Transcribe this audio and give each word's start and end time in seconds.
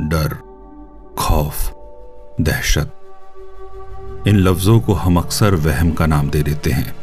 डर, 0.00 0.34
खौफ, 1.18 1.70
दहशत, 2.40 2.92
इन 4.28 4.36
लफ्जों 4.36 4.80
को 4.80 4.92
हम 4.92 5.16
अक्सर 5.16 5.54
वहम 5.54 5.90
का 5.90 6.06
नाम 6.06 6.30
दे 6.30 6.42
देते 6.42 6.70
हैं। 6.70 6.94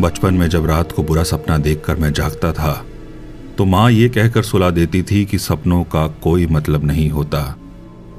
बचपन 0.00 0.34
में 0.34 0.48
जब 0.48 0.66
रात 0.66 0.92
को 0.92 1.02
बुरा 1.02 1.22
सपना 1.22 1.58
देखकर 1.58 1.96
मैं 1.96 2.12
जागता 2.12 2.52
था 2.52 2.84
तो 3.58 3.64
माँ 3.64 3.90
ये 3.90 4.08
कहकर 4.08 4.42
सुला 4.42 4.70
देती 4.70 5.02
थी 5.02 5.24
कि 5.24 5.38
सपनों 5.38 5.84
का 5.84 6.06
कोई 6.08 6.46
मतलब 6.46 6.84
नहीं 6.84 7.10
होता। 7.10 7.56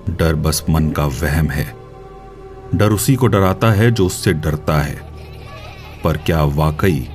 डर 0.09 0.35
बस 0.35 0.63
मन 0.69 0.89
का 0.89 1.05
वहम 1.05 1.49
है। 1.49 1.73
डर 2.75 2.91
उसी 2.91 3.15
को 3.15 3.27
डराता 3.27 3.71
है 3.71 3.91
जो 3.91 4.05
उससे 4.05 4.33
डरता 4.33 4.81
है। 4.81 4.99
पर 6.03 6.17
क्या 6.17 6.43
वाकई 6.43 7.07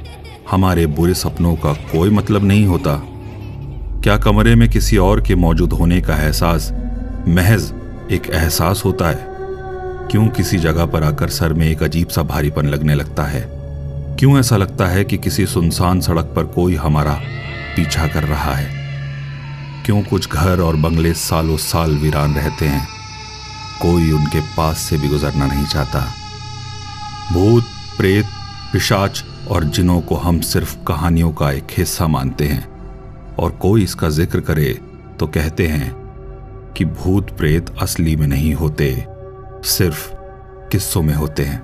हमारे 0.50 0.86
बुरे 0.86 1.14
सपनों 1.14 1.56
का 1.56 1.72
कोई 1.72 2.10
मतलब 2.10 2.44
नहीं 2.44 2.66
होता? 2.66 3.11
क्या 4.02 4.16
कमरे 4.16 4.54
में 4.54 4.70
किसी 4.70 4.96
और 4.96 5.22
के 5.22 5.34
मौजूद 5.34 5.72
होने 5.72 6.00
का 6.00 6.16
एहसास, 6.16 6.72
महज 7.28 7.72
एक 8.12 8.30
एहसास 8.30 8.82
होता 8.84 9.08
है? 9.08 9.26
क्यों 10.10 10.28
किसी 10.28 10.58
जगह 10.58 10.86
पर 10.86 11.04
आकर 11.04 11.28
सर 11.28 11.52
में 11.52 11.68
एक 11.68 11.82
अजीब 11.82 12.08
सा 12.08 12.22
भारीपन 12.22 12.66
लगने 12.66 12.94
लगता 12.94 13.22
है? 13.22 13.48
क्यों 14.16 14.38
ऐसा 14.38 14.56
लगता 14.56 14.86
है 14.86 15.04
कि 15.04 15.18
किसी 15.18 15.46
सुनसान 15.46 16.00
सड़क 16.00 16.24
पर 16.24 16.44
कोई 16.44 16.74
हमारा 16.74 17.20
पीछा 17.76 18.06
कर 18.06 18.24
रहा 18.24 18.54
है? 18.54 18.70
क्यों 19.86 20.02
कुछ 20.02 20.30
घर 20.30 20.60
और 20.60 20.76
बंगले 20.76 21.14
सालों 21.14 21.56
साल 21.56 21.90
वीरान 21.90 22.34
रहते 22.34 22.66
हैं? 22.66 22.88
कोई 23.82 24.12
उनके 24.12 24.40
पास 24.40 24.78
से 24.78 24.96
भी 24.96 25.08
गुजरना 25.08 25.46
नहीं 25.46 25.66
चाहता। 25.66 26.14
भूत, 27.32 27.64
प्रेत, 27.96 28.26
पिशाच 28.72 29.24
और 29.50 29.64
जिनों 29.64 30.00
को 30.00 30.16
हम 30.16 30.40
सिर्फ़ 30.40 30.76
कहानियों 30.88 31.32
का 31.32 31.52
एक 31.52 31.66
हिस्सा 31.78 32.06
मानते 32.06 32.44
हैं। 32.44 32.71
और 33.38 33.50
कोई 33.52 33.82
इसका 33.82 34.08
ज़िक्र 34.10 34.40
करे 34.40 34.72
तो 35.20 35.26
कहते 35.26 35.66
हैं 35.66 35.92
कि 36.76 36.84
भूत 36.84 37.30
प्रेत 37.30 37.70
असली 37.82 38.16
में 38.16 38.26
नहीं 38.26 38.52
होते, 38.54 38.94
सिर्फ़ 39.64 40.08
किस्सों 40.72 41.02
में 41.02 41.14
होते 41.14 41.42
हैं। 41.42 41.60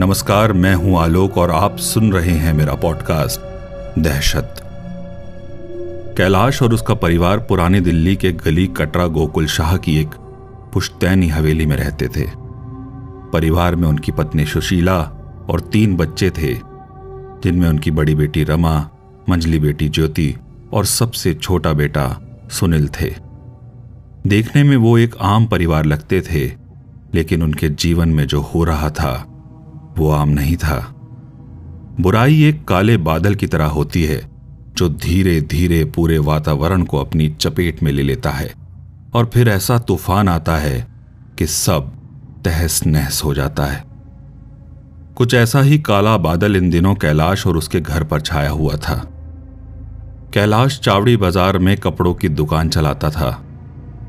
नमस्कार, 0.00 0.52
मैं 0.52 0.74
हूँ 0.74 0.98
आलोक 0.98 1.38
और 1.38 1.50
आप 1.50 1.76
सुन 1.78 2.12
रहे 2.12 2.32
हैं 2.32 2.52
मेरा 2.54 2.74
पॉडकास्ट 2.74 3.40
दहशत। 3.98 4.62
कैलाश 6.16 6.62
और 6.62 6.74
उसका 6.74 6.94
परिवार 6.94 7.38
पुरानी 7.38 7.80
दिल्ली 7.80 8.16
के 8.16 8.32
गली 8.34 8.66
कटरा 8.76 9.06
गोकुल 9.08 9.46
शाह 9.48 9.76
की 9.76 10.00
एक 10.00 10.14
पुश्तैनी 10.74 11.28
हवेली 11.28 11.66
में 11.66 11.76
रहते 11.76 12.08
थे। 12.08 12.26
परिवार 13.32 13.76
में 13.76 13.88
उनकी 13.88 14.12
पत्नी 14.12 14.44
सुशीला 14.46 14.98
और 15.50 15.60
तीन 15.72 15.96
बच्चे 15.96 16.30
थे, 16.30 16.54
जिनमें 17.42 17.68
उनकी 17.68 17.90
बड़ी 17.90 18.14
बेटी 18.14 18.44
रमा 18.44 18.78
मंजली 19.28 19.58
बेटी 19.58 19.88
ज्योति 19.88 20.34
और 20.72 20.84
सबसे 20.84 21.34
छोटा 21.34 21.72
बेटा 21.72 22.20
सुनील 22.50 22.88
थे। 22.88 23.14
देखने 24.26 24.62
में 24.62 24.76
वो 24.76 24.98
एक 24.98 25.14
आम 25.20 25.46
परिवार 25.46 25.84
लगते 25.84 26.20
थे, 26.20 26.46
लेकिन 27.14 27.42
उनके 27.42 27.68
जीवन 27.68 28.08
में 28.08 28.26
जो 28.26 28.40
हो 28.40 28.64
रहा 28.64 28.90
था, 28.90 29.12
वो 29.98 30.10
आम 30.10 30.28
नहीं 30.28 30.56
था। 30.56 30.94
बुराई 32.00 32.42
एक 32.42 32.64
काले 32.64 32.96
बादल 32.96 33.34
की 33.34 33.46
तरह 33.46 33.66
होती 33.66 34.04
है, 34.04 34.30
जो 34.76 34.88
धीरे 34.88 35.40
धीरे 35.40 35.84
पूरे 35.84 36.18
वातावरण 36.18 36.82
को 36.82 36.98
अपनी 36.98 37.28
चपेट 37.28 37.82
में 37.82 37.92
ले 37.92 38.02
लेता 38.02 38.30
है, 38.30 38.54
और 39.14 39.30
फिर 39.34 39.48
ऐसा 39.48 39.78
तूफ़ान 39.78 40.28
आता 40.28 40.56
है 40.56 40.86
कि 41.38 41.46
सब 41.46 41.92
तहस 42.44 42.86
नहस 42.86 43.24
हो 43.24 43.34
जाता 43.34 43.64
है। 43.64 43.84
कुछ 45.16 45.34
ऐसा 45.34 45.60
ही 45.60 45.78
काला 45.78 46.16
बादल 46.16 46.56
इन 46.56 46.70
दिनों 46.70 46.94
कैलाश 46.94 47.46
और 47.46 47.56
उसके 47.56 47.80
घर 47.80 48.04
पर 48.04 48.20
छाया 48.20 48.50
हुआ 48.50 48.76
था। 48.76 49.12
कैलाश 50.36 50.78
चावड़ी 50.80 51.16
बाज़ार 51.16 51.56
में 51.58 51.76
कपड़ों 51.76 52.12
की 52.14 52.28
दुकान 52.28 52.68
चलाता 52.68 53.10
था। 53.10 53.30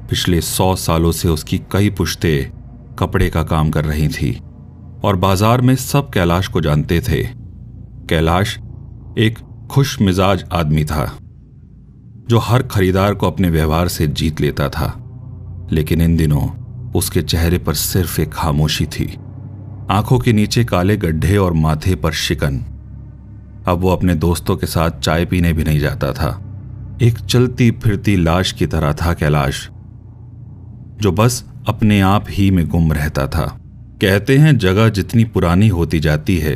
पिछले 0.09 0.39
सौ 0.41 0.75
सालों 0.75 1.11
से 1.11 1.27
उसकी 1.29 1.57
कई 1.71 1.89
पुश्ते 1.89 2.33
कपड़े 2.99 3.29
का 3.29 3.43
काम 3.43 3.69
कर 3.71 3.85
रही 3.85 4.07
थी 4.07 4.31
और 5.03 5.15
बाज़ार 5.15 5.61
में 5.61 5.75
सब 5.75 6.09
कैलाश 6.09 6.47
को 6.47 6.61
जानते 6.61 6.99
थे। 7.01 7.23
कैलाश 8.09 8.57
एक 9.17 9.39
खुश 9.71 9.99
मिजाज 10.01 10.43
आदमी 10.53 10.83
था, 10.85 11.05
जो 12.27 12.39
हर 12.39 12.63
खरीदार 12.63 13.13
को 13.13 13.27
अपने 13.27 13.49
व्यवहार 13.49 13.87
से 13.87 14.07
जीत 14.09 14.41
लेता 14.41 14.69
था, 14.69 14.93
लेकिन 15.71 16.01
इन 16.01 16.17
दिनों 16.17 16.47
उसके 16.95 17.21
चेहरे 17.21 17.57
पर 17.57 17.73
सिर्फ़ 17.75 18.21
एक 18.21 18.33
खामोशी 18.33 18.85
थी। 18.85 19.13
आँखों 19.91 20.19
के 20.19 20.33
नीचे 20.33 20.63
काले 20.65 20.97
गड्ढे 20.97 21.37
और 21.37 21.53
माथे 21.55 21.95
पर 21.95 22.11
शिकन। 22.19 22.63
अब 23.67 23.79
वो 23.79 23.89
अपने 23.89 24.15
दोस्तों 24.15 24.55
के 24.57 24.67
साथ 24.67 24.99
चाय 24.99 25.25
पीने 25.25 25.53
भी 25.53 25.63
नहीं 25.63 25.79
जाता 25.79 26.11
था। 26.13 26.29
एक 27.01 27.17
चलती 27.19 27.69
फिरती 27.73 28.15
लाश 28.17 28.51
की 28.51 28.67
तरह 28.67 28.93
था 28.93 29.13
कैलाश, 29.13 29.67
जो 31.01 31.11
बस 31.11 31.43
अपने 31.67 31.99
आप 32.01 32.25
ही 32.29 32.49
में 32.51 32.67
गुम 32.67 32.93
रहता 32.93 33.27
था। 33.27 33.45
कहते 34.01 34.37
हैं 34.37 34.57
जगह 34.57 34.89
जितनी 34.89 35.23
पुरानी 35.25 35.67
होती 35.67 35.99
जाती 35.99 36.37
है, 36.37 36.55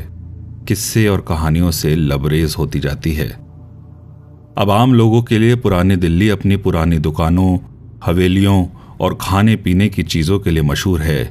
किस्से 0.68 1.08
और 1.08 1.22
कहानियों 1.22 1.72
से 1.72 1.96
लबरेज 1.96 2.56
होती 2.58 2.80
जाती 2.80 3.14
है। 3.14 3.30
अब 4.58 4.70
आम 4.72 4.94
लोगों 4.94 5.22
के 5.24 5.40
लिए 5.40 5.56
पुरानी 5.58 5.96
दिल्ली 5.96 6.30
अपनी 6.30 6.58
पुरानी 6.58 6.98
दुकानों, 7.00 7.58
हवेलियों 8.06 8.66
और 9.02 9.18
खाने 9.22 9.56
पीने 9.56 9.90
की 9.90 10.04
चीज़ों 10.06 10.40
के 10.40 10.52
लिए 10.52 10.64
मशहूर 10.64 11.02
है, 11.02 11.24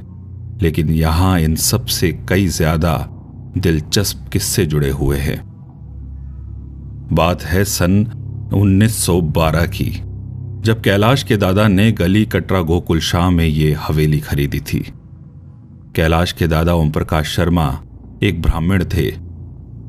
लेकिन 0.61 0.89
यहाँ 0.89 1.39
इन 1.39 1.55
सबसे 1.57 2.11
कई 2.29 2.47
ज़्यादा 2.49 2.97
दिलचस्प 3.57 4.29
किस्से 4.33 4.65
जुड़े 4.65 4.89
हुए 4.91 5.17
हैं। 5.17 5.50
बात 7.13 7.43
है 7.43 7.63
सन 7.63 8.05
1912 8.53 9.65
की, 9.67 9.85
जब 10.61 10.81
कैलाश 10.81 11.23
के 11.23 11.37
दादा 11.37 11.67
ने 11.67 11.91
गली 11.91 12.25
कटरा 12.25 12.61
गोकुल 12.61 12.99
शाह 12.99 13.29
में 13.29 13.45
ये 13.45 13.73
हवेली 13.73 14.19
खरीदी 14.19 14.59
थी। 14.59 14.79
कैलाश 15.95 16.31
के 16.31 16.47
दादा 16.47 16.73
ओम 16.73 16.91
प्रकाश 16.91 17.35
शर्मा 17.35 17.79
एक 18.23 18.41
ब्राह्मण 18.41 18.83
थे, 18.85 19.11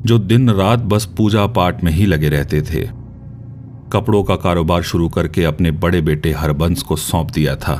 जो 0.01 0.17
दिन 0.19 0.49
रात 0.49 0.79
बस 0.79 1.05
पूजा 1.17 1.45
पाठ 1.47 1.83
में 1.83 1.91
ही 1.91 2.05
लगे 2.05 2.29
रहते 2.29 2.61
थे। 2.61 2.81
कपड़ों 3.93 4.23
का 4.23 4.35
कारोबार 4.35 4.81
शुरू 4.81 5.09
करके 5.09 5.43
अपने 5.43 5.71
बड़े 5.71 6.01
बेटे 6.01 6.31
हरबंस 6.31 6.81
को 6.81 6.95
सौंप 6.95 7.31
दिया 7.31 7.55
था। 7.55 7.75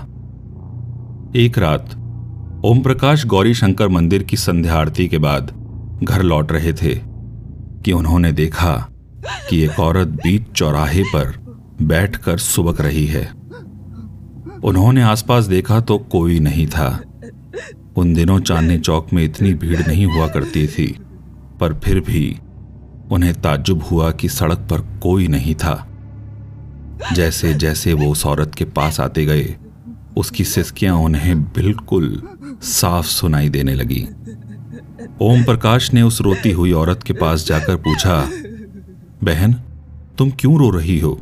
एक 1.35 1.57
रात 1.57 1.93
ओम 2.65 2.79
प्रकाश 2.79 3.25
गौरी 3.25 3.53
शंकर 3.53 3.87
मंदिर 3.87 4.23
की 4.23 4.37
संध्या 4.37 4.75
आरती 4.75 5.07
के 5.07 5.17
बाद 5.17 5.51
घर 6.03 6.23
लौट 6.23 6.51
रहे 6.51 6.73
थे 6.73 6.95
कि 7.85 7.91
उन्होंने 7.91 8.31
देखा 8.31 8.89
कि 9.49 9.61
एक 9.61 9.79
औरत 9.79 10.07
बीच 10.23 10.51
चौराहे 10.51 11.03
पर 11.03 11.33
बैठकर 11.81 12.37
सुबक 12.37 12.81
रही 12.81 13.05
है। 13.05 13.25
उन्होंने 14.63 15.01
आसपास 15.01 15.45
देखा 15.45 15.79
तो 15.79 15.97
कोई 15.97 16.39
नहीं 16.39 16.67
था। 16.67 16.89
उन 17.97 18.13
दिनों 18.13 18.39
चांदनी 18.39 18.77
चौक 18.77 19.13
में 19.13 19.23
इतनी 19.23 19.53
भीड़ 19.53 19.87
नहीं 19.87 20.05
हुआ 20.05 20.27
करती 20.27 20.67
थी, 20.67 20.87
पर 21.59 21.73
फिर 21.73 21.99
भी 21.99 22.39
उन्हें 23.11 23.33
ताज्जुब 23.41 23.83
हुआ 23.83 24.11
कि 24.11 24.29
सड़क 24.29 24.67
पर 24.71 24.81
कोई 25.03 25.27
नहीं 25.27 25.55
था। 25.55 25.75
जैसे 27.13 27.53
जैसे 27.53 27.93
वो 27.93 28.11
उस 28.11 28.25
औरत 28.25 28.55
के 28.55 28.65
पास 28.65 28.99
आते 28.99 29.25
गए, 29.25 29.55
उसकी 30.17 30.43
सिस्कियाँ 30.43 30.95
उन्हें 30.95 31.43
बिल्कुल 31.43 32.21
साफ़ 32.63 33.05
सुनाई 33.05 33.49
देने 33.49 33.73
लगी। 33.73 34.07
ओम 35.21 35.43
प्रकाश 35.43 35.93
ने 35.93 36.01
उस 36.01 36.21
रोती 36.21 36.51
हुई 36.51 36.71
औरत 36.71 37.03
के 37.03 37.13
पास 37.13 37.45
जाकर 37.47 37.75
पूछा 37.75 38.29
बहन, 39.23 39.53
तुम 40.17 40.31
क्यों 40.31 40.57
रो 40.59 40.69
रही 40.69 40.99
हो? 40.99 41.19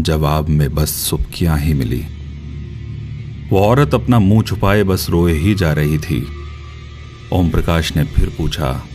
जवाब 0.00 0.48
में 0.48 0.74
बस 0.74 0.90
सुबकियाँ 0.90 1.58
ही 1.58 1.74
मिली। 1.74 2.04
वो 3.50 3.60
औरत 3.60 3.94
अपना 3.94 4.18
मुँह 4.18 4.42
छुपाए 4.42 4.82
बस 4.82 5.06
रोए 5.10 5.32
ही 5.32 5.54
जा 5.54 5.72
रही 5.72 5.98
थी। 5.98 6.26
ओम 7.32 7.50
प्रकाश 7.50 7.96
ने 7.96 8.04
फिर 8.04 8.34
पूछा, 8.38 8.86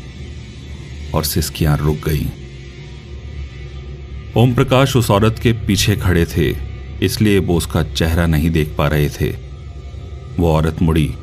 और 1.13 1.23
सिस्कियाँ 1.23 1.77
रुक 1.77 1.97
गई। 1.97 2.27
ओम 4.37 4.53
प्रकाश 4.53 4.95
उस 4.95 5.11
औरत 5.11 5.39
के 5.39 5.53
पीछे 5.53 5.95
खड़े 5.95 6.25
थे, 6.25 6.57
इसलिए 7.05 7.39
वो 7.39 7.55
उसका 7.55 7.83
चेहरा 7.83 8.25
नहीं 8.25 8.49
देख 8.49 8.75
पा 8.77 8.87
रहे 8.87 9.09
थे। 9.09 9.29
वो 10.39 10.53
औरत 10.53 10.81
मुड़ी, 10.81 11.13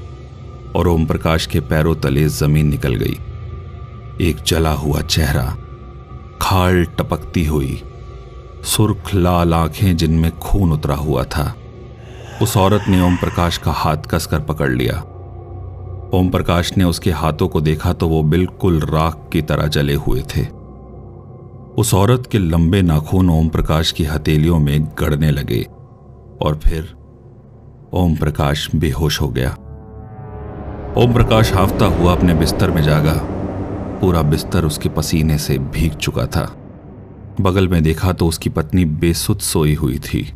और 0.76 0.88
ओम 0.88 1.06
प्रकाश 1.06 1.46
के 1.46 1.60
पैरों 1.60 1.94
तले 1.94 2.28
ज़मीन 2.28 2.66
निकल 2.66 2.94
गई। 2.94 3.16
एक 4.28 4.36
जला 4.46 4.72
हुआ 4.72 5.00
चेहरा। 5.00 5.56
खाल 6.42 6.84
टपकती 6.84 7.44
हुई। 7.44 7.82
सुर्ख 8.64 9.14
लाल 9.14 9.54
आँखें 9.54 9.96
जिनमें 9.96 10.38
खून 10.38 10.72
उतरा 10.72 10.94
हुआ 10.94 11.24
था। 11.24 11.54
उस 12.42 12.56
औरत 12.56 12.84
ने 12.88 13.00
ओम 13.00 13.16
प्रकाश 13.16 13.58
का 13.58 13.72
हाथ 13.72 13.96
कसकर 13.96 14.40
पकड़ 14.40 14.70
लिया। 14.70 15.00
ओम 16.14 16.28
प्रकाश 16.28 16.76
ने 16.76 16.84
उसके 16.84 17.10
हाथों 17.10 17.48
को 17.48 17.60
देखा 17.60 17.92
तो 17.92 18.08
वो 18.08 18.22
बिल्कुल 18.22 18.80
राख 18.80 19.28
की 19.32 19.42
तरह 19.42 19.66
जले 19.66 19.94
हुए 19.94 20.22
थे। 20.36 20.46
उस 21.78 21.94
औरत 21.94 22.28
के 22.32 22.38
लंबे 22.38 22.82
नाखून 22.82 23.30
ओम 23.30 23.48
प्रकाश 23.48 23.92
की 23.92 24.04
हथेलियों 24.04 24.58
में 24.58 24.88
गड़ने 24.98 25.30
लगे 25.30 25.66
और 26.42 26.60
फिर 26.64 26.94
ओम 27.92 28.16
प्रकाश 28.16 28.70
बेहोश 28.74 29.20
हो 29.20 29.28
गया। 29.28 29.50
ओम 30.96 31.12
प्रकाश 31.12 31.52
हाफता 31.52 31.86
हुआ 31.86 32.12
अपने 32.12 32.34
बिस्तर 32.34 32.70
में 32.70 32.82
जागा। 32.82 33.35
पूरा 34.00 34.22
बिस्तर 34.22 34.64
उसके 34.64 34.88
पसीने 34.88 35.38
से 35.38 35.58
भीग 35.58 35.92
चुका 35.92 36.26
था। 36.26 36.44
बगल 37.40 37.68
में 37.68 37.82
देखा 37.82 38.12
तो 38.12 38.26
उसकी 38.26 38.50
पत्नी 38.50 38.84
बेसुध 38.84 39.38
सोई 39.38 39.74
हुई 39.74 39.98
थी। 39.98 40.32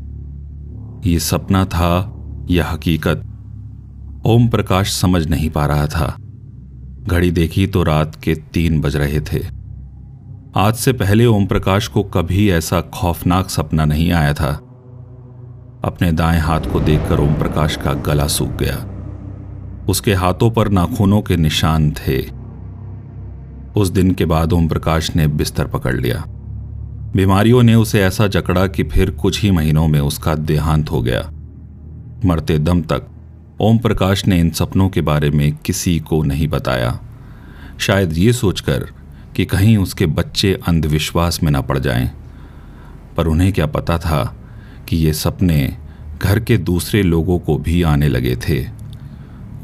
ये 1.07 1.19
सपना 1.19 1.65
था 1.65 2.17
या 2.51 2.67
हकीकत। 2.67 3.23
ओम 4.27 4.49
प्रकाश 4.49 4.93
समझ 4.93 5.27
नहीं 5.27 5.51
पा 5.51 5.67
रहा 5.67 5.87
था। 5.87 6.17
घड़ी 7.07 7.31
देखी 7.31 7.67
तो 7.67 7.83
रात 7.83 8.17
के 8.17 8.35
तीन 8.35 8.81
बज 8.81 8.97
रहे 8.97 9.21
थे। 9.21 9.45
आज 10.57 10.75
से 10.75 10.93
पहले 10.93 11.27
ओम 11.27 11.47
प्रकाश 11.47 11.89
को 11.89 12.03
कभी 12.03 12.51
ऐसा 12.51 12.81
खौफनाक 12.81 13.51
सपना 13.51 13.85
नहीं 13.85 14.13
आया 14.13 14.35
था। 14.35 14.53
अपने 15.85 16.13
दाएँ 16.13 16.41
हाथ 16.41 16.61
को 16.61 16.81
देखकर 16.81 17.21
ओम 17.21 17.35
प्रकाश 17.35 17.77
का 17.77 17.93
गला 17.93 18.27
सूख 18.27 18.49
गया। 18.49 18.87
उसके 19.89 20.15
हाथों 20.15 20.51
पर 20.51 20.69
नाखूनों 20.69 21.23
के 21.23 21.37
निशान 21.37 21.91
थे। 21.91 22.40
उस 23.77 23.89
दिन 23.89 24.11
के 24.11 24.25
बाद 24.25 24.53
ओम 24.53 24.69
प्रकाश 24.69 25.17
ने 25.17 25.27
बिस्तर 25.27 25.67
पकड़ 25.67 25.97
लिया। 25.97 26.25
बीमारियों 27.17 27.63
ने 27.63 27.75
उसे 27.75 28.01
ऐसा 28.01 28.27
जकड़ा 28.27 28.67
कि 28.67 28.85
फिर 28.85 29.11
कुछ 29.11 29.43
ही 29.43 29.51
महीनों 29.51 29.89
में 29.89 30.01
उसका 30.01 30.35
देहांत 30.35 30.91
हो 30.91 31.03
गया। 31.03 31.31
मरते 32.25 32.59
दम 32.59 32.83
तक 32.83 33.03
ओम 33.61 33.79
प्रकाश 33.79 34.27
ने 34.27 34.41
इन 34.41 34.51
सपनों 34.51 34.89
के 34.89 35.01
बारे 35.01 35.31
में 35.31 35.57
किसी 35.57 36.01
को 36.01 36.23
नहीं 36.23 36.49
बताया। 36.49 37.01
शायद 37.79 38.19
ये 38.19 38.33
सोचकर 38.33 38.87
कि 39.37 39.45
कहीं 39.45 39.77
उसके 39.77 40.07
बच्चे 40.07 40.61
अंधविश्वास 40.69 41.43
में 41.43 41.51
ना 41.51 41.61
पड़ 41.61 41.79
जाएँ। 41.79 42.11
पर 43.17 43.27
उन्हें 43.27 43.53
क्या 43.53 43.67
पता 43.67 43.99
था 43.99 44.37
कि 44.89 44.97
ये 44.97 45.13
सपने 45.13 45.77
घर 46.23 46.41
के 46.41 46.57
दूसरे 46.57 47.03
लोगों 47.03 47.39
को 47.39 47.59
भी 47.59 47.83
आने 47.83 48.09
लगे 48.09 48.37
थे। 48.37 48.67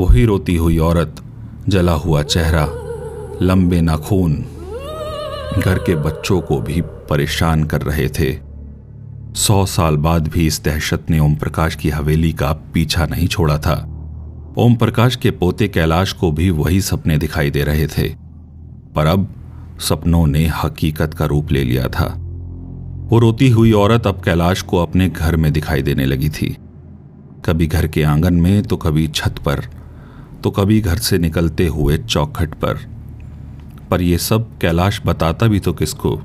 वही 0.00 0.24
रोती 0.24 0.56
हुई 0.56 0.78
औरत, 0.78 1.22
जला 1.68 1.92
हुआ 1.92 2.22
चेहरा 2.22 2.68
लंबे 3.42 3.80
नाखून 3.80 4.44
घर 5.58 5.78
के 5.78 5.94
बच्चों 5.94 6.40
को 6.40 6.60
भी 6.60 6.80
परेशान 6.80 7.64
कर 7.64 7.82
रहे 7.82 8.08
थे। 8.08 8.38
सौ 9.34 9.66
साल 9.66 9.96
बाद 9.96 10.28
भी 10.28 10.46
इस 10.46 10.64
दहशत 10.64 11.04
ने 11.10 11.18
ओम 11.18 11.34
प्रकाश 11.36 11.74
की 11.74 11.90
हवेली 11.90 12.32
का 12.32 12.52
पीछा 12.52 13.06
नहीं 13.06 13.28
छोड़ा 13.28 13.58
था। 13.58 13.74
ओम 14.58 14.74
प्रकाश 14.74 15.16
के 15.16 15.30
पोते 15.30 15.68
कैलाश 15.68 16.12
को 16.12 16.32
भी 16.32 16.50
वही 16.50 16.80
सपने 16.80 17.18
दिखाई 17.18 17.50
दे 17.50 17.64
रहे 17.64 17.86
थे। 17.86 18.08
पर 18.94 19.06
अब 19.06 19.34
सपनों 19.80 20.26
ने 20.26 20.46
हकीकत 20.46 21.14
का 21.14 21.24
रूप 21.24 21.52
ले 21.52 21.64
लिया 21.64 21.88
था। 21.88 22.14
वो 23.10 23.18
रोती 23.18 23.50
हुई 23.50 23.72
औरत 23.72 24.06
अब 24.06 24.20
कैलाश 24.20 24.62
को 24.62 24.78
अपने 24.78 25.08
घर 25.08 25.36
में 25.36 25.52
दिखाई 25.52 25.82
देने 25.82 26.04
लगी 26.04 26.28
थी। 26.28 26.56
कभी 27.44 27.66
घर 27.66 27.86
के 27.86 28.02
आँगन 28.02 28.34
में 28.34 28.62
तो 28.62 28.76
कभी 28.76 29.08
छत 29.08 29.34
पर 29.38 29.64
तो 30.44 30.50
कभी 30.50 30.80
घर 30.80 30.96
से 30.96 31.18
निकलते 31.18 31.66
हुए 31.66 31.98
चौखट 31.98 32.54
पर। 32.54 32.95
पर 33.90 34.02
यह 34.02 34.18
सब 34.18 34.56
कैलाश 34.58 35.00
बताता 35.06 35.46
भी 35.46 35.60
तो 35.60 35.72
किसको? 35.72 36.16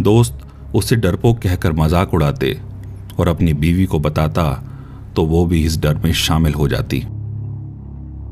दोस्त 0.00 0.38
उसे 0.74 0.96
डरपोक 0.96 1.38
कहकर 1.38 1.72
मज़ाक 1.72 2.14
उड़ाते 2.14 2.60
और 3.18 3.28
अपनी 3.28 3.52
बीवी 3.54 3.84
को 3.86 3.98
बताता 4.00 4.44
तो 5.16 5.24
वो 5.26 5.44
भी 5.46 5.64
इस 5.64 5.78
डर 5.80 5.98
में 5.98 6.12
शामिल 6.12 6.54
हो 6.54 6.68
जाती। 6.68 7.02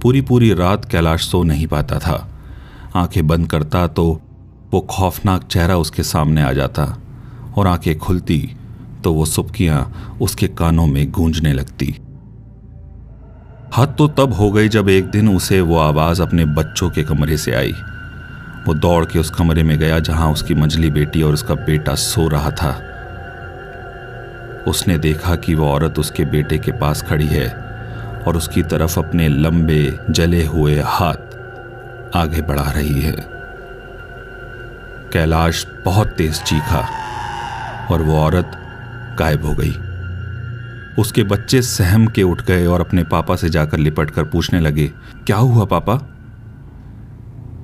पूरी 0.03 0.21
पूरी 0.21 0.53
रात 0.55 0.85
कैलाश 0.85 1.27
सो 1.27 1.43
नहीं 1.43 1.67
पाता 1.67 1.99
था। 1.99 2.29
आँखें 2.97 3.27
बंद 3.27 3.51
करता 3.51 3.87
तो 3.89 4.07
वो 4.73 4.81
खौफनाक 4.91 5.45
चेहरा 5.45 5.77
उसके 5.77 6.03
सामने 6.03 6.43
आ 6.43 6.53
जाता 6.53 6.85
और 7.57 7.67
आँखें 7.67 7.99
खुलती 7.99 8.39
तो 9.05 9.13
वो 9.13 9.25
सुबकियाँ 9.25 10.19
उसके 10.23 10.49
कानों 10.49 10.87
में 10.87 11.11
गूंजने 11.11 11.53
लगती। 11.53 11.95
हद 13.77 13.95
तो 13.99 14.07
तब 14.09 14.33
हो 14.33 14.51
गई 14.51 14.69
जब 14.69 14.89
एक 14.89 15.11
दिन 15.11 15.29
उसे 15.29 15.61
वो 15.61 15.79
आवाज़ 15.79 16.23
अपने 16.23 16.45
बच्चों 16.55 16.91
के 16.91 17.03
कमरे 17.03 17.37
से 17.37 17.55
आई। 17.55 17.73
वो 18.67 18.75
दौड़ 18.75 19.05
के 19.05 19.19
उस 19.19 19.31
कमरे 19.31 19.63
में 19.63 19.79
गया 19.79 19.99
जहाँ 19.99 20.31
उसकी 20.33 20.55
मंझली 20.55 20.91
बेटी 20.91 21.23
और 21.23 21.35
उसका 21.35 21.55
बेटा 21.55 21.95
सो 21.95 22.29
रहा 22.29 22.51
था। 22.51 22.71
उसने 24.67 24.99
देखा 24.99 25.37
कि 25.37 25.55
वो 25.55 25.69
औरत 25.69 25.99
उसके 25.99 26.25
बेटे 26.25 26.59
के 26.59 26.73
पास 26.73 27.03
खड़ी 27.03 27.27
है 27.27 27.49
और 28.27 28.37
उसकी 28.37 28.63
तरफ़ 28.63 28.99
अपने 29.01 29.29
लंबे, 29.29 29.99
जले 30.11 30.45
हुए 30.45 30.81
हाथ 30.81 32.17
आगे 32.17 32.43
बढ़ा 32.43 32.71
रही 32.71 33.01
है। 33.01 33.17
कैलाश 35.13 35.67
बहुत 35.85 36.09
तेज 36.09 36.43
चीखा 36.43 36.89
और 37.91 38.03
वो 38.03 38.19
औरत 38.19 38.53
गायब 39.19 39.45
हो 39.45 39.55
गई। 39.55 39.75
उसके 40.99 41.23
बच्चे 41.23 41.63
सहम 41.63 42.07
के 42.07 42.23
उठ 42.23 42.43
गए 42.43 42.67
और 42.67 42.81
अपने 42.81 43.05
पापा 43.05 43.37
से 43.37 43.49
जाकर 43.51 43.79
लिपट 43.79 44.11
कर 44.11 44.25
पूछने 44.25 44.61
लगे, 44.61 44.87
क्या 45.27 45.37
हुआ 45.37 45.65
पापा? 45.65 46.01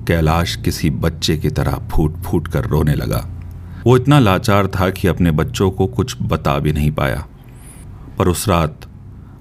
कैलाश 0.09 0.55
किसी 0.55 0.89
बच्चे 0.89 1.37
की 1.37 1.49
तरह 1.49 1.71
फूट 1.71 2.21
फूट 2.21 2.47
कर 2.47 2.65
रोने 2.65 2.93
लगा। 2.93 3.29
वो 3.87 3.97
इतना 3.97 4.19
लाचार 4.19 4.67
था 4.67 4.89
कि 4.89 5.07
अपने 5.07 5.31
बच्चों 5.31 5.71
को 5.71 5.87
कुछ 5.87 6.15
बता 6.21 6.59
भी 6.59 6.73
नहीं 6.73 6.91
पाया। 6.91 7.25
पर 8.17 8.27
उस 8.27 8.47
रात 8.49 8.79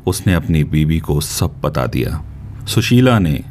उसने 0.07 0.35
अपनी 0.35 0.65
बीवी 0.65 0.99
को 0.99 1.21
सब 1.21 1.61
बता 1.65 1.87
दिया। 1.87 2.25
सुशीला 2.67 3.19
ने 3.19 3.45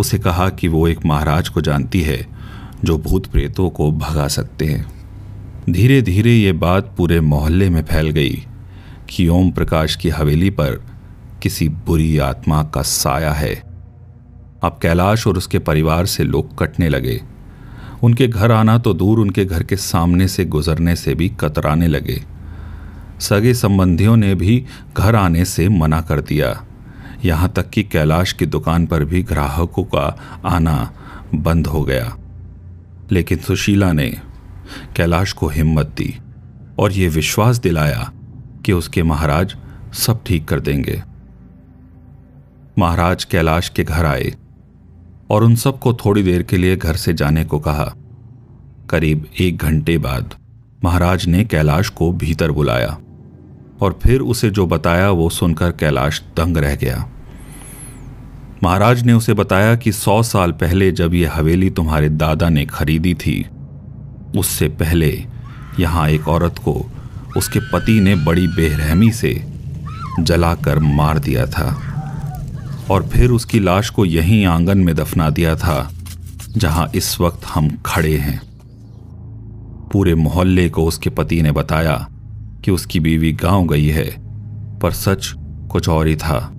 उसे 0.00 0.18
कहा 0.18 0.48
कि 0.48 0.68
वो 0.68 0.88
एक 0.88 1.06
महाराज 1.06 1.48
को 1.48 1.60
जानती 1.60 2.00
है, 2.00 2.26
जो 2.84 2.98
भूत 2.98 3.26
प्रेतों 3.26 3.70
को 3.70 3.92
भगा 3.92 4.28
सकते 4.28 4.64
हैं। 4.64 4.86
धीरे 5.70 6.02
धीरे 6.02 6.32
ये 6.32 6.52
बात 6.52 6.94
पूरे 6.96 7.20
मोहल्ले 7.20 7.70
में 7.70 7.84
फैल 7.84 8.10
गई 8.10 8.44
कि 9.08 9.28
ओम 9.28 9.50
प्रकाश 9.50 9.96
की 9.96 10.08
हवेली 10.08 10.50
पर 10.50 10.82
किसी 11.42 11.68
बुरी 11.68 12.18
आत्मा 12.18 12.62
का 12.62 12.82
साया 12.82 13.32
है। 13.32 13.73
अब 14.64 14.78
कैलाश 14.82 15.26
और 15.26 15.36
उसके 15.36 15.58
परिवार 15.58 16.06
से 16.06 16.24
लोग 16.24 16.58
कटने 16.58 16.88
लगे। 16.88 17.20
उनके 18.02 18.28
घर 18.28 18.52
आना 18.52 18.78
तो 18.78 18.94
दूर 18.94 19.18
उनके 19.18 19.44
घर 19.44 19.62
के 19.62 19.76
सामने 19.76 20.28
से 20.28 20.44
गुजरने 20.44 20.96
से 20.96 21.14
भी 21.14 21.28
कतराने 21.28 21.86
लगे। 21.86 22.22
सगे 23.20 23.54
संबंधियों 23.54 24.16
ने 24.16 24.34
भी 24.34 24.64
घर 24.96 25.16
आने 25.16 25.44
से 25.44 25.68
मना 25.68 26.00
कर 26.00 26.20
दिया। 26.20 26.64
यहाँ 27.24 27.48
तक 27.48 27.70
कि 27.70 27.82
कैलाश 27.82 28.32
की 28.32 28.46
दुकान 28.46 28.86
पर 28.86 29.04
भी 29.04 29.22
ग्राहकों 29.22 29.84
का 29.84 30.18
आना 30.44 30.92
बंद 31.34 31.66
हो 31.66 31.82
गया। 31.82 32.16
लेकिन 33.12 33.38
सुशीला 33.38 33.92
ने 33.92 34.08
कैलाश 34.96 35.32
को 35.32 35.48
हिम्मत 35.48 35.86
दी 35.86 36.14
और 36.78 36.92
ये 36.92 37.08
विश्वास 37.08 37.58
दिलाया 37.58 38.12
कि 38.64 38.72
उसके 38.72 39.02
महाराज 39.02 39.56
सब 39.92 40.24
ठीक 40.24 40.48
कर 40.48 40.60
देंगे। 40.60 41.02
महाराज 42.78 43.24
कैलाश 43.24 43.68
के 43.68 43.84
घर 43.84 44.06
आए। 44.06 44.34
और 45.34 45.44
उन 45.44 45.54
सबको 45.56 45.92
थोड़ी 45.94 46.22
देर 46.22 46.42
के 46.42 46.56
लिए 46.56 46.76
घर 46.76 46.96
से 46.96 47.12
जाने 47.12 47.44
को 47.44 47.58
कहा। 47.58 47.84
करीब 48.90 49.26
एक 49.40 49.56
घंटे 49.56 49.96
बाद 49.98 50.34
महाराज 50.84 51.26
ने 51.26 51.44
कैलाश 51.44 51.88
को 51.88 52.12
भीतर 52.12 52.50
बुलाया 52.50 52.96
और 53.80 53.98
फिर 54.02 54.20
उसे 54.20 54.50
जो 54.50 54.66
बताया 54.66 55.10
वो 55.10 55.28
सुनकर 55.30 55.70
कैलाश 55.70 56.22
दंग 56.36 56.56
रह 56.56 56.74
गया। 56.74 57.04
महाराज 58.62 59.02
ने 59.02 59.12
उसे 59.12 59.34
बताया 59.34 59.74
कि 59.76 59.92
सौ 59.92 60.22
साल 60.22 60.52
पहले 60.52 60.90
जब 60.92 61.14
यह 61.14 61.32
हवेली 61.34 61.70
तुम्हारे 61.70 62.08
दादा 62.08 62.48
ने 62.48 62.64
खरीदी 62.66 63.14
थी, 63.14 63.46
उससे 64.36 64.68
पहले 64.68 65.10
यहाँ 65.80 66.08
एक 66.08 66.28
औरत 66.28 66.58
को 66.58 66.74
उसके 67.36 67.60
पति 67.72 67.98
ने 68.00 68.14
बड़ी 68.14 68.46
बेरहमी 68.46 69.10
से 69.12 69.34
जलाकर 70.20 70.78
मार 70.78 71.18
दिया 71.18 71.46
था। 71.46 71.93
और 72.90 73.08
फिर 73.08 73.30
उसकी 73.30 73.60
लाश 73.60 73.90
को 73.90 74.04
यहीं 74.04 74.46
आँगन 74.46 74.78
में 74.78 74.94
दफना 74.94 75.30
दिया 75.30 75.56
था, 75.56 75.90
जहाँ 76.56 76.90
इस 76.94 77.20
वक्त 77.20 77.44
हम 77.44 77.78
खड़े 77.86 78.16
हैं। 78.16 78.40
पूरे 79.92 80.14
मोहल्ले 80.14 80.68
को 80.68 80.84
उसके 80.84 81.10
पति 81.10 81.42
ने 81.42 81.52
बताया 81.52 82.08
कि 82.64 82.70
उसकी 82.70 83.00
बीवी 83.00 83.32
गाँव 83.32 83.66
गई 83.66 83.86
है, 83.86 84.10
पर 84.78 84.92
सच 84.92 85.34
कुछ 85.70 85.88
और 85.88 86.06
ही 86.06 86.16
था। 86.16 86.50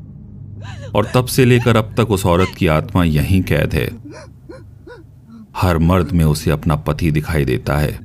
और 0.96 1.12
तब 1.14 1.26
से 1.26 1.46
लेकर 1.46 1.78
अब 1.78 1.94
तक 1.98 2.12
उस 2.12 2.26
औरत 2.26 2.48
की 2.58 2.68
आत्मा 2.68 3.04
यहीं 3.04 3.44
कैद 3.44 3.74
है। 3.74 3.90
हर 5.58 5.78
मर्द 5.78 6.12
में 6.12 6.26
उसे 6.26 6.52
अपना 6.52 6.76
पति 6.76 7.12
दिखाई 7.12 7.46
देता 7.46 7.78
है, 7.78 8.00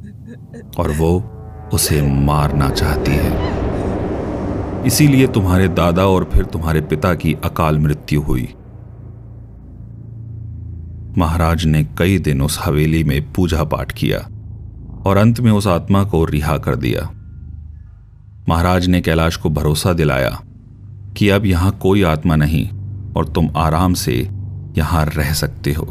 और 0.78 0.90
वो 0.90 1.32
उसे 1.72 2.02
मारना 2.02 2.70
चाहती 2.70 3.10
है। 3.10 3.50
इसीलिए 4.87 5.26
तुम्हारे 5.26 5.68
दादा 5.68 6.06
और 6.06 6.25
फिर 6.25 6.44
तुम्हारे 6.44 6.80
पिता 6.80 7.14
की 7.14 7.32
अकाल 7.44 7.78
मृत्यु 7.78 8.20
हुई। 8.20 8.49
महाराज 11.18 11.64
ने 11.64 11.82
कई 11.99 12.18
दिन 12.18 12.42
उस 12.42 12.58
हवेली 12.64 13.02
में 13.04 13.32
पूजा 13.32 13.64
पाठ 13.64 13.92
किया 13.92 14.18
और 15.06 15.16
अंत 15.16 15.40
में 15.40 15.50
उस 15.52 15.66
आत्मा 15.66 16.04
को 16.04 16.25
रिहा 16.25 16.56
कर 16.58 16.76
दिया। 16.76 17.02
महाराज 18.49 18.87
ने 18.87 19.00
कैलाश 19.00 19.37
को 19.37 19.50
भरोसा 19.50 19.92
दिलाया 19.92 20.38
कि 21.16 21.28
अब 21.28 21.46
यहाँ 21.46 21.70
कोई 21.72 22.02
आत्मा 22.02 22.37
नहीं 22.37 22.68
और 23.16 23.28
तुम 23.28 23.50
आराम 23.56 23.94
से 23.94 24.16
यहाँ 24.78 25.04
रह 25.06 25.32
सकते 25.32 25.72
हो। 25.72 25.84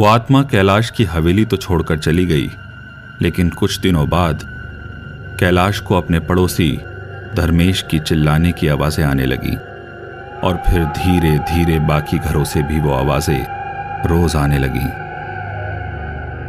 वो 0.00 0.04
आत्मा 0.04 0.42
कैलाश 0.42 0.90
की 0.90 1.04
हवेली 1.04 1.44
तो 1.44 1.56
छोड़कर 1.56 1.98
चली 1.98 2.26
गई, 2.26 2.48
लेकिन 3.22 3.48
कुछ 3.50 3.80
दिनों 3.80 4.08
बाद 4.08 4.40
कैलाश 5.40 5.80
को 5.80 5.94
अपने 5.94 6.20
पड़ोसी 6.20 6.70
धर्मेश 7.36 7.84
की 7.90 7.98
चिल्लाने 8.00 8.52
की 8.52 8.68
आवाज़ें 8.68 9.04
आने 9.04 9.26
लगी, 9.26 9.54
और 10.38 10.62
फिर 10.66 10.84
धीरे 10.94 11.38
धीरे 11.40 11.78
बाकी 11.78 12.18
घरों 12.18 12.44
से 12.44 12.62
भी 12.62 12.80
वो 12.80 12.92
आवाज़ें 12.92 14.08
रोज 14.08 14.36
आने 14.36 14.58
लगी। 14.58 14.88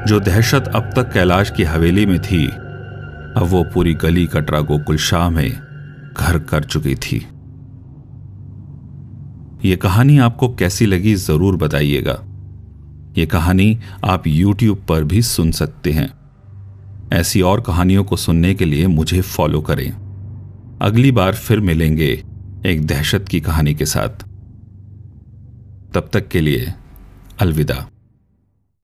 जो 0.09 0.19
दहशत 0.19 0.67
अब 0.67 0.91
तक 0.95 1.11
कैलाश 1.13 1.51
की 1.51 1.63
हवेली 1.63 2.05
में 2.05 2.19
थी, 2.21 2.45
अब 2.47 3.43
वो 3.43 3.63
पूरी 3.63 3.93
गली 3.93 4.25
कटरा 4.25 4.59
गोकुल 4.61 4.97
शाह 4.97 5.29
में 5.29 5.49
घर 5.49 6.39
कर 6.49 6.63
चुकी 6.63 6.95
थी। 6.95 7.25
ये 9.65 9.75
कहानी 9.75 10.17
आपको 10.17 10.47
कैसी 10.55 10.85
लगी 10.85 11.15
ज़रूर 11.15 11.55
बताइएगा। 11.57 12.17
ये 13.17 13.25
कहानी 13.25 13.77
आप 14.05 14.23
YouTube 14.23 14.85
पर 14.87 15.03
भी 15.03 15.21
सुन 15.21 15.51
सकते 15.51 15.91
हैं। 15.91 16.09
ऐसी 17.13 17.41
और 17.41 17.61
कहानियों 17.61 18.03
को 18.03 18.15
सुनने 18.15 18.53
के 18.55 18.65
लिए 18.65 18.87
मुझे 18.87 19.21
फॉलो 19.21 19.61
करें। 19.61 19.91
अगली 20.81 21.11
बार 21.11 21.35
फिर 21.35 21.59
मिलेंगे 21.59 22.23
एक 22.65 22.85
दहशत 22.85 23.25
की 23.29 23.41
कहानी 23.41 23.75
के 23.75 23.85
साथ। 23.85 24.09
तब 25.93 26.09
तक 26.13 26.27
के 26.27 26.41
लिए 26.41 26.73
अलविदा। 27.39 27.87